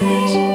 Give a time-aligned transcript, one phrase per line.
[0.00, 0.47] this.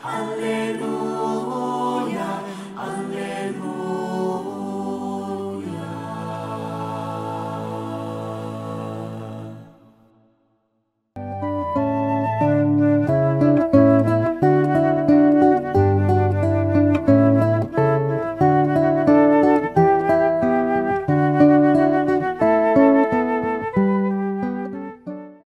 [0.00, 0.47] Hallelujah.